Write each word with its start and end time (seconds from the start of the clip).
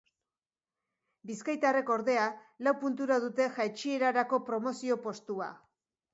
Bizkaitarrek, 1.31 1.91
ordea, 1.97 2.23
lau 2.69 2.73
puntura 2.85 3.19
dute 3.27 3.49
jaitsierarako 3.59 4.43
promozio 4.51 5.01
postua. 5.07 5.53